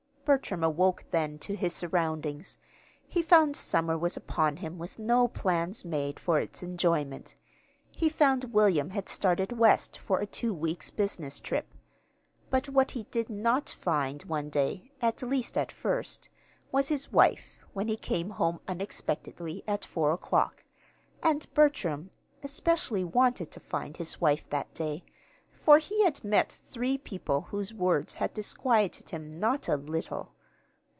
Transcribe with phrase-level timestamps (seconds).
[0.23, 2.57] Bertram awoke then to his surroundings.
[3.05, 7.35] He found summer was upon him with no plans made for its enjoyment.
[7.91, 11.73] He found William had started West for a two weeks' business trip.
[12.49, 16.29] But what he did not find one day at least at first
[16.71, 20.63] was his wife, when he came home unexpectedly at four o'clock.
[21.21, 22.09] And Bertram
[22.41, 25.03] especially wanted to find his wife that day,
[25.53, 30.33] for he had met three people whose words had disquieted him not a little.